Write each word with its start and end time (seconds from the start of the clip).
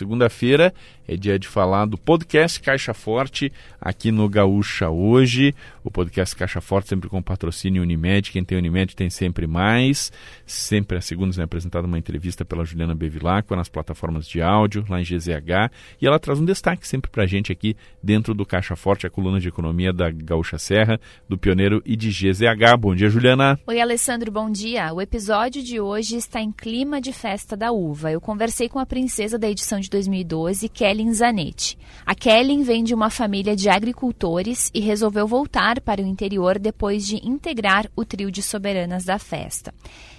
segunda-feira 0.00 0.72
é 1.06 1.16
dia 1.16 1.38
de 1.38 1.48
falar 1.48 1.86
do 1.86 1.98
podcast 1.98 2.60
Caixa 2.60 2.94
Forte 2.94 3.52
aqui 3.80 4.12
no 4.12 4.28
Gaúcha 4.28 4.88
hoje. 4.88 5.52
O 5.82 5.90
podcast 5.90 6.36
Caixa 6.36 6.60
Forte 6.60 6.88
sempre 6.88 7.10
com 7.10 7.20
patrocínio 7.20 7.82
Unimed. 7.82 8.30
Quem 8.30 8.44
tem 8.44 8.56
Unimed 8.56 8.94
tem 8.94 9.10
sempre 9.10 9.44
mais. 9.44 10.12
Sempre 10.46 10.98
às 10.98 11.04
segundas 11.04 11.36
é 11.38 11.42
apresentada 11.42 11.86
uma 11.86 11.98
entrevista 11.98 12.44
pela 12.44 12.64
Juliana 12.64 12.94
Bevilacqua 12.94 13.56
nas 13.56 13.68
plataformas 13.68 14.26
de 14.26 14.40
áudio, 14.40 14.84
lá 14.88 15.00
em 15.00 15.04
GZH. 15.04 15.72
E 16.00 16.06
ela 16.06 16.18
traz 16.20 16.38
um 16.38 16.44
destaque 16.44 16.86
sempre 16.86 17.10
pra 17.10 17.26
gente 17.26 17.50
aqui 17.50 17.76
dentro 18.00 18.32
do 18.32 18.46
Caixa 18.46 18.76
Forte, 18.76 19.04
a 19.04 19.10
coluna 19.10 19.40
de 19.40 19.48
economia 19.48 19.92
da 19.92 20.10
Gaúcha 20.10 20.58
Serra, 20.58 21.00
do 21.28 21.36
Pioneiro 21.36 21.82
e 21.84 21.96
de 21.96 22.08
GZH. 22.08 22.76
Bom 22.78 22.94
dia, 22.94 23.10
Juliana. 23.10 23.58
Oi, 23.66 23.80
Alessandro, 23.80 24.30
bom 24.30 24.48
dia. 24.48 24.94
O 24.94 25.02
episódio 25.02 25.60
de 25.60 25.80
hoje 25.80 26.16
está 26.16 26.40
em 26.40 26.52
clima 26.52 27.00
de 27.00 27.12
festa 27.12 27.56
da 27.56 27.72
uva. 27.72 28.12
Eu 28.12 28.20
conversei 28.20 28.68
com 28.68 28.78
a 28.78 28.86
princesa 28.86 29.36
da 29.36 29.50
edição 29.50 29.80
de 29.80 29.89
2012, 29.90 30.68
Kellen 30.68 31.12
Zanetti. 31.12 31.76
A 32.06 32.14
Kellen 32.14 32.62
vem 32.62 32.82
de 32.82 32.94
uma 32.94 33.10
família 33.10 33.54
de 33.54 33.68
agricultores 33.68 34.70
e 34.72 34.80
resolveu 34.80 35.26
voltar 35.26 35.80
para 35.80 36.00
o 36.00 36.06
interior 36.06 36.58
depois 36.58 37.06
de 37.06 37.16
integrar 37.28 37.90
o 37.94 38.04
trio 38.04 38.30
de 38.30 38.42
soberanas 38.42 39.04
da 39.04 39.18
festa. 39.18 39.74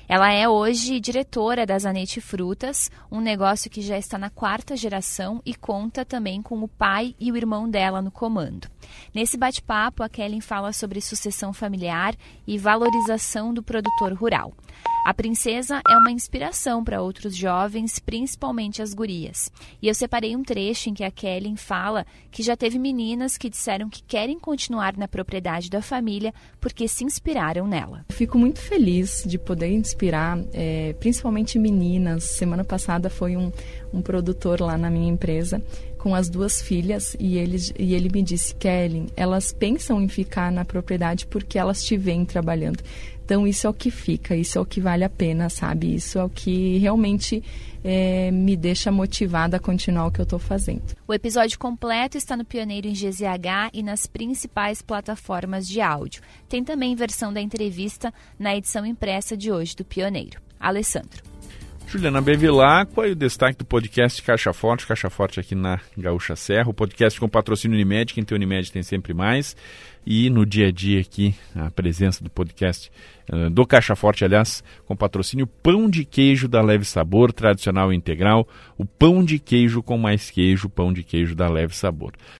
Ela 0.08 0.30
é 0.34 0.48
hoje 0.48 1.00
diretora 1.00 1.66
da 1.66 1.80
Zanetti 1.80 2.20
Frutas, 2.20 2.92
um 3.10 3.22
negócio 3.22 3.72
que 3.72 3.82
já 3.82 3.98
está 3.98 4.18
na 4.18 4.30
quarta 4.30 4.76
geração 4.76 5.42
e 5.46 5.56
conta 5.56 6.04
também 6.04 6.42
com 6.42 6.62
o 6.62 6.68
pai 6.68 7.16
e 7.18 7.32
o 7.32 7.38
irmão 7.38 7.70
dela 7.70 8.02
no 8.02 8.12
comando. 8.12 8.68
Nesse 9.16 9.38
bate-papo, 9.38 10.04
a 10.04 10.10
Kellen 10.10 10.42
fala 10.42 10.74
sobre 10.74 11.00
sucessão 11.00 11.54
familiar 11.54 12.14
e 12.46 12.58
valorização 12.58 13.54
do 13.54 13.64
produtor 13.64 14.12
rural. 14.12 14.54
A 15.04 15.16
princesa 15.16 15.82
é 15.90 15.98
uma 15.98 16.12
inspiração 16.12 16.84
para 16.84 17.02
outros 17.02 17.36
jovens, 17.36 17.98
principalmente 17.98 18.84
as 18.84 18.94
gurias. 18.94 19.52
E 19.82 19.88
eu 19.88 19.96
separei 19.96 20.36
um 20.36 20.44
trecho 20.44 20.90
em 20.90 20.94
que 20.94 21.04
a 21.04 21.10
Kellen 21.10 21.56
fala 21.56 22.06
que 22.30 22.44
já 22.44 22.56
teve 22.56 22.78
meninas 22.78 23.36
que 23.36 23.50
disseram 23.50 23.90
que 23.90 24.04
querem 24.04 24.40
continuar 24.40 24.96
na 24.96 25.08
propriedade 25.08 25.72
da 25.72 25.82
família 25.82 26.32
porque 26.60 26.88
se 26.88 27.04
inspiraram 27.04 27.66
nela. 27.68 28.06
Fico 28.10 28.38
muito 28.38 28.60
feliz 28.60 29.24
de 29.26 29.40
poder 29.40 29.72
inspirar, 29.74 30.38
é, 30.54 30.94
principalmente 31.00 31.58
meninas. 31.58 32.24
Semana 32.26 32.64
passada 32.64 33.10
foi 33.10 33.36
um, 33.36 33.52
um 33.92 34.04
produtor 34.04 34.62
lá 34.62 34.78
na 34.78 34.92
minha 34.92 35.12
empresa 35.12 35.64
com 36.02 36.16
as 36.16 36.30
duas 36.30 36.60
filhas 36.60 37.16
e 37.20 37.38
ele, 37.38 37.58
e 37.78 37.94
ele 37.94 38.10
me 38.12 38.24
disse, 38.24 38.56
Kellen, 38.56 39.06
elas 39.16 39.54
pensam 39.54 40.02
em 40.02 40.08
ficar 40.08 40.52
na 40.52 40.66
propriedade 40.66 41.28
porque 41.28 41.60
elas 41.60 41.84
te 41.84 41.96
veem 41.96 42.26
trabalhando. 42.26 42.84
Então, 43.24 43.48
isso 43.48 43.68
é 43.68 43.70
o 43.70 43.74
que 43.74 43.92
fica, 43.92 44.36
isso 44.36 44.58
é 44.58 44.62
o 44.62 44.66
que 44.66 44.82
vale 44.82 45.04
a 45.04 45.10
pena, 45.10 45.48
sabe? 45.48 45.94
Isso 45.94 46.18
é 46.18 46.24
o 46.24 46.28
que 46.28 46.80
realmente 46.80 47.44
é, 47.84 48.32
me 48.32 48.58
deixa 48.58 48.92
motivada 48.92 49.58
a 49.58 49.60
continuar 49.60 50.08
o 50.08 50.12
que 50.12 50.20
eu 50.20 50.24
estou 50.24 50.40
fazendo. 50.40 50.96
O 51.08 51.14
episódio 51.14 51.60
completo 51.60 52.18
está 52.18 52.36
no 52.36 52.44
Pioneiro 52.44 52.88
em 52.88 52.94
GZH 52.94 53.70
e 53.72 53.84
nas 53.84 54.08
principais 54.08 54.82
plataformas 54.82 55.68
de 55.68 55.82
áudio. 55.82 56.24
Tem 56.50 56.64
também 56.64 56.96
versão 56.96 57.32
da 57.32 57.40
entrevista 57.40 58.12
na 58.40 58.56
edição 58.58 58.88
impressa 58.88 59.38
de 59.38 59.52
hoje 59.52 59.76
do 59.76 59.86
Pioneiro. 59.86 60.42
Alessandro. 60.60 61.24
Juliana 61.92 62.22
Bevilacqua 62.22 63.06
e 63.06 63.12
o 63.12 63.16
destaque 63.16 63.58
do 63.58 63.66
podcast 63.66 64.22
Caixa 64.24 64.54
Forte, 64.54 64.88
Caixa 64.88 65.10
Forte 65.10 65.42
aqui 65.42 65.54
na 65.54 65.78
Gaúcha 65.98 66.38
Serra, 66.38 66.70
o 66.70 66.74
podcast 66.74 67.20
com 67.20 67.28
patrocínio 67.28 67.76
Unimed, 67.76 68.14
quem 68.14 68.24
tem 68.24 68.34
Unimed 68.34 68.72
tem 68.72 68.82
sempre 68.82 69.14
mais, 69.14 69.58
e 70.08 70.30
no 70.30 70.46
dia 70.46 70.70
a 70.70 70.72
dia 70.72 71.02
aqui, 71.02 71.36
a 71.54 71.70
presença 71.70 72.24
do 72.24 72.30
podcast 72.30 72.90
uh, 73.30 73.50
do 73.50 73.66
Caixa 73.66 73.94
Forte, 73.94 74.24
aliás, 74.24 74.64
com 74.86 74.96
patrocínio 74.96 75.46
Pão 75.46 75.90
de 75.90 76.06
Queijo 76.06 76.48
da 76.48 76.62
Leve 76.62 76.86
Sabor, 76.86 77.34
tradicional 77.34 77.92
e 77.92 77.96
integral, 77.98 78.48
o 78.78 78.86
pão 78.86 79.22
de 79.22 79.38
queijo 79.38 79.84
com 79.84 79.98
mais 79.98 80.32
queijo, 80.32 80.70
pão 80.70 80.94
de 80.94 81.04
queijo 81.04 81.36
da 81.36 81.50
Leve 81.50 81.76
Sabor. 81.76 82.14